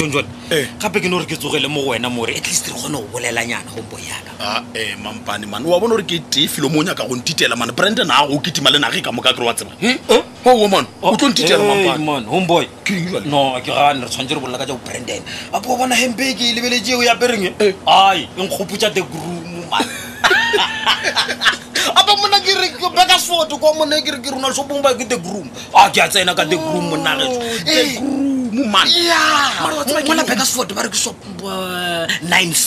john 0.00 0.10
jone 0.10 0.24
eh. 0.50 0.64
gape 0.80 0.96
ke 1.02 1.08
ne 1.08 1.10
gore 1.12 1.26
ke 1.28 1.34
tsogele 1.36 1.68
mo 1.68 1.84
go 1.84 1.90
wena 1.90 2.08
more 2.08 2.32
at 2.32 2.46
least 2.46 2.68
re 2.68 2.72
kgone 2.74 2.96
go 2.96 3.06
bolelanyana 3.12 3.68
gombo 3.70 3.98
yaka 4.00 4.32
ae 4.40 4.44
ah, 4.48 4.62
eh, 4.74 4.96
mampane 4.96 5.46
mane 5.46 5.66
wa 5.66 5.78
bona 5.80 5.94
gore 5.94 6.04
ke 6.04 6.20
tee 6.30 6.48
filo 6.48 6.68
mo 6.70 6.82
nyaka 6.82 7.04
go 7.06 7.14
ntitela 7.16 7.56
mane 7.56 7.72
branden 7.76 8.08
ga 8.08 8.26
go 8.26 8.38
kitima 8.40 8.70
le 8.70 8.78
nage 8.78 9.00
ka 9.02 9.12
moka 9.12 9.32
kere 9.34 9.44
wa 9.46 9.52
tsebang 9.54 9.76
hmm? 9.80 9.98
oh, 10.08 10.22
oh, 10.44 10.64
oomanoeaoboyke 10.64 12.94
re 12.94 13.22
tshwanetse 14.08 14.34
re 14.34 14.40
bolela 14.40 14.58
ka 14.58 14.64
ja 14.66 14.74
brandon 14.74 15.22
apo 15.52 15.72
o 15.74 15.76
bona 15.76 15.94
hembeke 15.94 16.44
e 16.48 16.52
lebeletse 16.54 16.92
eo 16.92 17.02
ya 17.02 17.14
pereng 17.16 17.44
e? 17.44 17.54
eh. 17.58 17.74
ai 17.86 18.28
enkgopotsa 18.38 18.90
the 18.90 19.02
groom 19.02 19.64
man 19.70 19.84
apa 22.00 22.16
mona 22.16 22.40
kere 22.40 22.72
beka 22.94 23.18
sfoto 23.20 23.58
kwa 23.58 23.74
mona 23.74 24.00
kere 24.00 24.18
ke 24.18 24.30
ronal 24.30 24.54
sobongwe 24.54 24.82
ba 24.82 24.94
ke 24.96 25.04
the 25.04 25.16
groom 25.18 25.48
a 25.76 25.78
ah, 25.84 25.90
ke 25.92 26.00
a 26.02 26.08
tsena 26.08 26.34
ka 26.34 26.44
the 26.44 26.56
groom 26.56 26.88
monnageso 26.88 27.42
mmanmwana 28.52 30.24
bekersford 30.24 30.74
ba 30.74 30.82
rekeshop 30.86 31.16
uh, 31.42 31.50
nine 32.28 32.52
c 32.54 32.66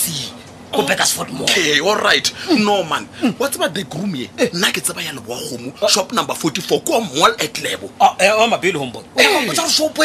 ko 0.73 0.81
bekersford 0.87 1.29
oh. 1.29 1.33
moky 1.45 1.59
all 1.83 1.99
right 1.99 2.33
mm. 2.51 2.57
no 2.63 2.81
man 2.83 3.05
mm. 3.21 3.33
wa 3.39 3.49
tseba 3.49 3.69
the 3.69 3.83
groom 3.83 4.15
ye 4.15 4.29
eh. 4.37 4.49
nna 4.53 4.71
ke 4.71 4.81
tseba 4.81 5.01
ya 5.01 5.11
leboa 5.13 5.37
gomo 5.49 5.71
oh. 5.81 5.87
shop 5.87 6.11
number 6.13 6.35
forty 6.35 6.61
four 6.61 6.79
ko 6.83 7.01
mall 7.01 7.31
at 7.37 7.61
lebomabeleshopo 7.61 8.97
ah, 9.09 9.23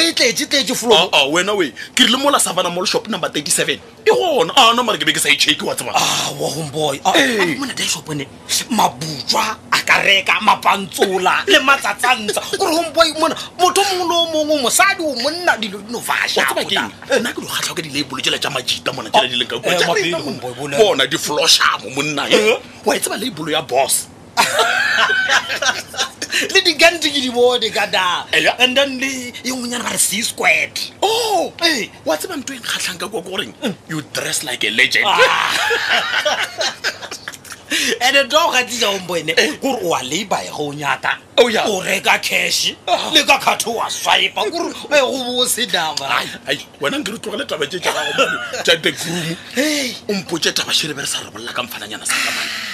eh, 0.00 0.06
eh, 0.06 0.08
e 0.10 0.12
tlee 0.12 0.32
tletse 0.46 0.72
e 0.72 0.74
flo 0.74 1.08
oh, 1.12 1.30
wena 1.32 1.52
we 1.54 1.72
ke 1.94 2.02
rile 2.04 2.16
mola 2.16 2.40
savana 2.40 2.70
mall 2.70 2.86
shop 2.86 3.08
number 3.08 3.30
thirty 3.32 3.50
seven 3.50 3.78
e 4.08 4.12
gona 4.14 4.50
a 4.50 4.60
ah, 4.60 4.72
no 4.74 4.82
mare 4.82 4.96
ke 4.98 5.04
be 5.06 5.12
ke 5.12 5.20
sa 5.20 5.28
echake 5.28 5.60
wa 5.68 5.72
tsebaaomboymona 5.76 7.04
ah, 7.04 7.14
ah, 7.14 7.74
dashopone 7.76 8.24
mabutswa 8.72 9.44
a 9.72 9.78
ka 9.88 10.00
reka 10.02 10.40
mapantsola 10.46 11.34
le 11.52 11.58
matsatsantsa 11.68 12.40
gore 12.56 12.72
homeboy 12.76 13.08
mona 13.20 13.36
motho 13.60 13.82
mongwe 13.84 14.04
le 14.10 14.14
o 14.16 14.24
mongwe 14.32 14.56
mosadi 14.64 15.02
o 15.04 15.12
monna 15.22 15.56
dilo 15.60 15.78
dino 15.84 16.00
fashanna 16.00 16.62
eh, 16.64 16.66
ke 16.66 17.20
dikgatlha 17.20 17.74
ka 17.76 17.82
dilabolo 17.86 18.20
jela 18.24 18.38
ja 18.40 18.50
majita 18.50 18.92
mona 18.96 19.12
jela 19.12 19.28
dileng 19.28 19.48
kabona 19.48 21.06
di 21.06 21.16
eh, 21.16 21.24
flosha 21.26 21.68
mo 21.82 21.90
monna 21.96 22.24
eh. 22.32 22.56
wa 22.84 22.96
e 22.96 23.00
tseba 23.00 23.16
labolo 23.16 23.50
ya 23.52 23.62
boss 23.62 24.06
le 26.30 26.60
diganti 26.62 27.08
ke 27.10 27.18
di 27.22 27.30
bone 27.32 27.70
ka 27.72 27.86
da 27.88 28.24
and 28.60 28.76
then 28.76 28.98
le 29.00 29.06
e 29.06 29.32
ngwenyana 29.48 29.84
ba 29.84 29.90
re 29.90 29.98
sea 30.00 30.20
squad 30.22 30.70
o 31.00 31.08
oh, 31.48 31.52
e 31.64 31.84
eh, 31.84 31.88
wa 32.04 32.14
tseba 32.16 32.36
nto 32.36 32.52
e 32.54 32.58
nkgatlhang 32.60 32.98
ka 33.00 33.06
kwa 33.08 33.20
ko 33.22 33.30
goreng 33.32 33.52
mm. 33.64 33.74
you 33.88 34.00
dress 34.12 34.42
like 34.44 34.62
a 34.64 34.70
legend 34.76 35.06
ah. 35.08 35.16
ande 38.04 38.22
nto 38.28 38.36
o 38.44 38.52
gatisa 38.52 38.88
ompone 38.92 39.32
eh. 39.36 39.56
kore 39.58 39.80
o 39.82 39.94
a 39.96 40.02
leibae 40.04 40.50
go 40.52 40.68
o 40.68 40.72
nyata 40.76 41.16
oh, 41.40 41.48
o 41.72 41.80
reka 41.80 42.18
cash 42.20 42.74
ah. 42.86 43.08
le 43.12 43.24
ka 43.24 43.38
kgatho 43.40 43.72
wa 43.74 43.88
swipa 43.90 44.44
eh. 44.46 44.50
kore 44.50 44.72
go 44.72 45.18
boo 45.24 45.46
sedamawenankere 45.48 47.18
tloga 47.24 47.38
le 47.40 47.44
taba 47.48 47.64
e 47.64 47.80
aa 47.88 48.76
the 48.76 48.92
groom 48.92 49.36
ompotse 50.12 50.52
taba 50.52 50.72
shelebe 50.76 51.00
re 51.00 51.06
sa 51.08 51.20
re 51.24 51.30
bolola 51.32 51.52
ka 51.56 51.62
mfananyana 51.64 52.04
sa 52.06 52.14
kamane 52.20 52.67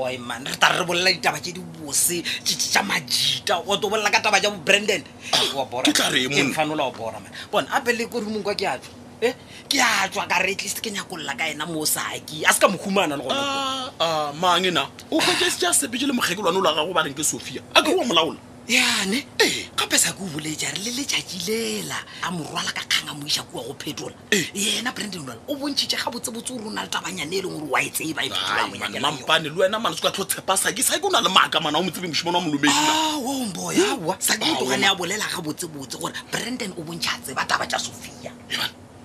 boy 0.00 0.16
man 0.16 0.40
re 0.48 0.56
tare 0.56 0.80
re 0.80 0.84
bolela 0.88 1.12
ditaba 1.12 1.36
tse 1.38 1.52
di 1.52 1.60
bose 1.60 2.24
tsa 2.44 2.80
majita 2.80 3.60
o 3.68 3.76
to 3.76 3.92
bolela 3.92 4.08
ka 4.08 4.24
taba 4.24 4.40
ja 4.40 4.48
brandon 4.48 5.02
e 5.04 6.42
fanola 6.56 6.84
o 6.88 6.92
bora 6.96 7.20
man 7.20 7.32
bone 7.52 7.68
ape 7.68 7.92
le 7.92 8.08
kore 8.08 8.24
mongwe 8.24 8.40
kwa 8.42 8.54
ke 8.56 8.64
atswa 8.72 8.90
e 9.20 9.30
ke 9.68 9.76
a 9.76 10.08
tswa 10.08 10.24
ka 10.24 10.40
re 10.40 10.56
atleast 10.56 10.80
ke 10.80 10.88
nyakolola 10.88 11.36
ka 11.36 11.44
ena 11.52 11.68
mo 11.68 11.84
saki 11.84 12.48
a 12.48 12.50
se 12.56 12.58
ka 12.60 12.68
mohumana 12.72 13.20
le 13.20 13.22
gona 13.28 13.36
ah, 13.36 13.84
ah, 14.00 14.28
mange 14.32 14.72
na 14.72 14.88
o 15.12 15.20
fakese 15.20 15.60
ja 15.60 15.72
sepetse 15.76 16.08
le 16.08 16.16
mokgekelwane 16.16 16.56
o 16.56 16.64
la 16.64 16.72
gago 16.72 16.92
ba 16.96 17.04
reng 17.04 17.12
ke 17.16 17.20
sophia 17.22 17.60
a 17.76 17.84
ke 17.84 17.92
wa 17.92 18.04
molaola 18.08 18.40
yane 18.68 19.24
eh, 19.40 19.64
gape 19.76 19.96
sa 19.96 20.12
ke 20.12 20.20
o 20.22 20.26
boletša 20.28 20.70
re 20.74 20.80
le 20.84 20.92
letšatši 21.00 21.38
lela 21.48 21.96
a 22.22 22.28
morwala 22.30 22.68
ka 22.76 22.84
kganga 22.86 23.16
moiša 23.18 23.42
kua 23.50 23.62
go 23.64 23.72
phetola 23.78 24.12
eh. 24.32 24.44
yena 24.54 24.92
brandon 24.94 25.24
rwal 25.26 25.38
o 25.48 25.54
bontšhitše 25.56 25.96
ga 25.96 26.10
botsebotse 26.12 26.50
gore 26.52 26.66
o 26.66 26.70
na 26.72 26.82
le 26.84 26.88
tabanyane 26.90 27.32
e 27.32 27.42
leng 27.42 27.56
gore 27.58 27.70
wa 27.70 27.80
etse 27.80 28.04
e 28.04 28.12
ba 28.14 28.22
e 28.24 28.98
mampane 29.00 29.48
le 29.48 29.56
wena 29.56 29.78
malatsi 29.80 30.02
ka 30.02 30.10
tlho 30.10 30.24
tshepa 30.24 30.56
sake 30.56 30.82
sa 30.82 30.98
ke 30.98 31.04
o 31.06 31.10
na 31.10 31.20
le 31.20 31.28
maaka 31.30 31.60
mana 31.60 31.78
o 31.78 31.82
motsebe 31.82 32.06
mošimone 32.08 32.36
ah, 32.36 32.40
wa 32.40 32.44
molomeiomboyawa 32.44 34.14
eh, 34.16 34.20
sa 34.20 34.36
ke 34.36 34.44
otogane 34.44 34.84
a 34.86 34.94
bolela 34.94 35.24
ga 35.26 35.40
botsebotse 35.42 35.96
gore 35.98 36.12
brandon 36.32 36.72
o 36.76 36.82
bontšha 36.82 37.16
tseba 37.24 37.44
taba 37.46 37.66
tša 37.66 37.78
sophia 37.80 38.30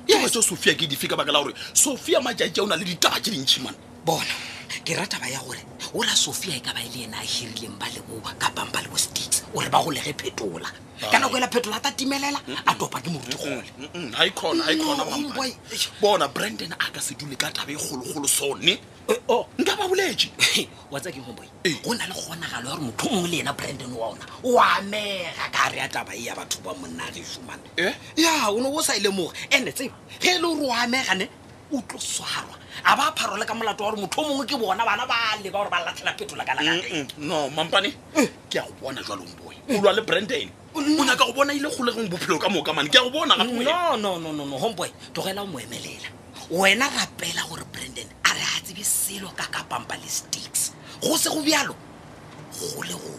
taba 0.08 0.30
tša 0.30 0.42
sophia 0.44 0.74
ke 0.76 0.86
dife 0.88 1.08
ka 1.08 1.16
baka 1.16 1.32
la 1.32 1.42
gore 1.44 1.56
sophia 1.74 2.20
majai 2.20 2.52
a 2.54 2.62
o 2.64 2.68
na 2.68 2.76
le 2.76 2.84
ditaba 2.84 3.18
tše 3.22 3.32
dintšhimane 3.32 3.78
bona 4.06 4.55
ke 4.84 4.96
rata 4.96 5.20
ba 5.20 5.28
ya 5.30 5.40
gore 5.40 5.60
o 5.94 6.02
ra 6.02 6.16
sophia 6.16 6.56
e 6.56 6.60
ka 6.60 6.74
ba 6.74 6.82
e 6.82 6.90
le 6.90 7.04
ena 7.06 7.18
a 7.18 7.22
hirileng 7.24 7.78
ba 7.80 7.86
lebo 7.94 8.20
ka 8.40 8.50
bampa 8.52 8.82
lebo 8.82 8.98
states 8.98 9.44
ore 9.54 9.70
ba 9.70 9.80
golege 9.80 10.12
phetola 10.18 10.68
ka 11.00 11.18
nako 11.20 11.38
ela 11.38 11.48
phetola 11.48 11.78
a 11.78 11.80
ta 11.80 11.92
timelela 11.92 12.42
a 12.68 12.74
topa 12.76 13.00
ke 13.00 13.08
moruti 13.14 13.38
golebona 13.38 14.26
e 15.46 16.26
e 16.26 16.34
brandon 16.34 16.74
a 16.74 16.88
ka 16.92 17.00
se 17.00 17.16
dule 17.16 17.36
ka 17.38 17.52
taba 17.54 17.72
e 17.72 17.76
kgologolo 17.78 18.28
sone 18.28 18.74
eh, 19.08 19.20
oh. 19.30 19.46
nka 19.62 19.76
ba 19.78 19.86
boletse 19.88 20.30
wa 20.92 21.00
tsa 21.00 21.12
ke 21.14 21.22
homboy 21.22 21.48
eh. 21.64 21.76
go 21.86 21.94
na 21.94 22.08
le 22.10 22.14
kgonagalo 22.16 22.68
ya 22.70 22.76
gore 22.76 22.82
motho 22.84 23.08
mongwe 23.10 23.30
le 23.32 23.38
ena 23.46 23.54
brandon 23.54 23.94
wa 23.94 24.08
ona 24.12 24.26
o 24.44 24.60
amega 24.60 25.46
ka 25.54 25.70
re 25.72 25.78
ya 25.78 25.88
taba 25.88 26.12
e 26.18 26.24
ya 26.26 26.36
batho 26.36 26.60
ba 26.66 26.74
monna 26.74 27.06
a 27.06 27.10
re 27.14 27.22
e 27.22 27.24
fumane 27.24 27.64
eh? 27.78 27.94
ya 28.18 28.50
o 28.52 28.60
ne 28.60 28.68
o 28.68 28.82
sa 28.82 28.96
e 28.96 29.00
lemoge 29.00 29.34
ande 29.56 29.72
tseba 29.72 29.96
ge 30.20 30.30
e 30.30 30.34
le 30.36 30.40
gore 30.42 30.68
o 30.68 30.74
amegane 30.74 31.30
o 31.72 31.82
tlo 31.82 32.00
swarwa 32.00 32.56
a 32.86 32.96
ba 32.96 33.12
pharo 33.16 33.38
le 33.38 33.46
ka 33.46 33.54
molato 33.54 33.84
wa 33.86 33.92
gore 33.92 34.02
motho 34.02 34.22
o 34.22 34.28
mongwe 34.30 34.46
ke 34.46 34.58
bona 34.60 34.86
bana 34.86 35.06
ba 35.08 35.16
leba 35.44 35.58
gore 35.60 35.70
ba 35.70 35.82
latlhela 35.86 36.14
phetola 36.16 36.46
ka 36.46 36.54
mm, 36.56 36.82
mm. 36.92 37.08
no 37.26 37.50
mampane 37.50 37.88
eh. 38.18 38.28
ke 38.50 38.56
ya 38.58 38.64
go 38.64 38.72
bona 38.82 39.02
jwalong 39.02 39.34
boy 39.44 39.56
o 39.74 39.82
lwa 39.82 39.94
le 39.94 40.02
branden 40.02 40.50
o 40.76 40.82
nyaka 40.82 41.26
go 41.26 41.34
bona 41.34 41.54
ile 41.54 41.68
e 41.68 41.72
golegong 41.76 42.10
bophelo 42.10 42.38
ka 42.40 42.50
moo 42.50 42.62
ka 42.62 42.74
mane 42.74 42.90
ke 42.90 42.96
ya 42.98 43.04
go 43.04 43.10
bona 43.10 43.36
nonononono 43.38 44.58
homeboy 44.60 44.90
togela 45.14 45.42
o 45.42 45.48
moemelela 45.48 46.08
wena 46.52 46.86
rapela 46.88 47.42
gore 47.50 47.64
branden 47.74 48.08
a 48.24 48.30
re 48.34 48.42
a 48.46 48.62
tsebe 48.62 48.84
selo 48.84 49.30
ka 49.36 49.46
ka 49.50 49.64
pampa 49.64 49.96
le 49.98 50.08
sticks 50.08 50.72
go 51.02 51.18
se 51.18 51.30
go 51.30 51.42
bjalo 51.42 51.74
go 52.60 52.84
le 52.86 52.94
go 52.94 53.12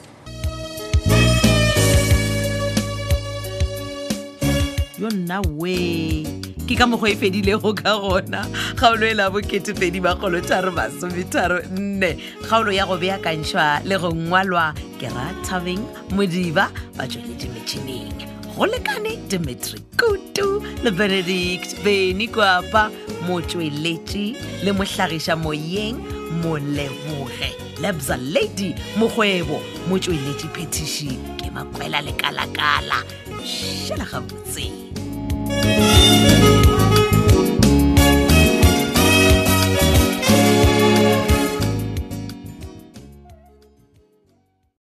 yo 5.00 5.08
nna 5.10 5.40
way 5.58 6.45
ke 6.66 6.74
ka 6.74 6.82
mogo 6.86 7.06
e 7.06 7.14
fedilego 7.14 7.70
ka 7.78 7.94
gona 8.02 8.42
kgaolo 8.76 9.06
e 9.06 9.14
la 9.14 9.30
bokeefedi 9.30 10.00
bagolotharo 10.02 10.72
masometharo 10.74 11.62
nne 11.70 12.18
kgaolo 12.42 12.72
ya 12.74 12.86
go 12.86 12.96
beakantšhwa 12.98 13.80
le 13.86 13.98
go 14.02 14.10
ngwalwa 14.10 14.74
ke 14.98 15.06
ra 15.14 15.26
thabeng 15.46 15.82
modiba 16.10 16.66
ba 16.98 17.06
tswele 17.06 17.38
dimetšhineng 17.38 18.18
go 18.58 18.66
lekane 18.66 19.14
dimetri 19.30 19.78
kutu 19.94 20.62
le 20.82 20.90
benedict 20.90 21.78
beny 21.84 22.26
kwapa 22.34 22.90
motsweletše 23.30 24.34
le 24.66 24.70
motlhagiša 24.72 25.36
moyeng 25.38 26.02
moleboge 26.42 27.54
lebza 27.78 28.16
lady 28.16 28.74
mokgwebo 28.98 29.62
motsweletše 29.88 30.50
phetiši 30.54 31.14
ke 31.38 31.46
makwela 31.54 32.00
lekalakala 32.02 33.06
šhela 33.54 34.04
gabotse 34.10 34.66
thank 35.46 35.78
you 35.80 35.85